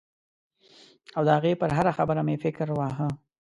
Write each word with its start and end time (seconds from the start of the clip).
او 1.15 1.21
د 1.27 1.29
هغې 1.37 1.51
پر 1.61 1.69
هره 1.77 1.91
خبره 1.97 2.21
مې 2.27 2.35
فکر 2.43 2.67
واهه. 2.73 3.07